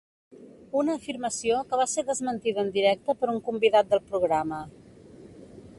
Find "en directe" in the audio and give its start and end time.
2.67-3.17